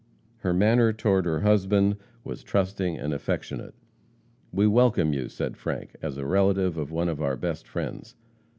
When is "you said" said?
5.13-5.55